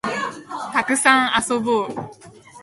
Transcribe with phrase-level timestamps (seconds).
[0.73, 1.93] たくさん遊ぼう